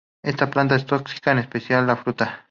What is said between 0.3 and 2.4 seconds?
planta es tóxica, en especial la fruta.